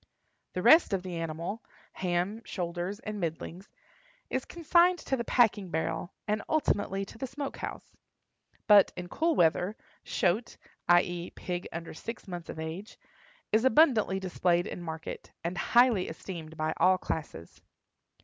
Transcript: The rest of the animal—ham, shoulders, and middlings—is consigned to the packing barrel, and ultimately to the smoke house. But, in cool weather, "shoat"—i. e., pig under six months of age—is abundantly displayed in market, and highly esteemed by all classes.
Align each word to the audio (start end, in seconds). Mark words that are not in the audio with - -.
The 0.53 0.63
rest 0.63 0.93
of 0.93 1.03
the 1.03 1.15
animal—ham, 1.17 2.41
shoulders, 2.43 2.99
and 3.01 3.19
middlings—is 3.19 4.45
consigned 4.45 4.97
to 4.97 5.15
the 5.15 5.23
packing 5.23 5.69
barrel, 5.69 6.11
and 6.27 6.41
ultimately 6.49 7.05
to 7.05 7.19
the 7.19 7.27
smoke 7.27 7.57
house. 7.57 7.95
But, 8.65 8.91
in 8.97 9.09
cool 9.09 9.35
weather, 9.35 9.77
"shoat"—i. 10.03 11.01
e., 11.03 11.29
pig 11.35 11.67
under 11.71 11.93
six 11.93 12.27
months 12.27 12.49
of 12.49 12.57
age—is 12.57 13.63
abundantly 13.63 14.19
displayed 14.19 14.65
in 14.65 14.81
market, 14.81 15.31
and 15.43 15.55
highly 15.55 16.07
esteemed 16.09 16.57
by 16.57 16.73
all 16.77 16.97
classes. 16.97 17.61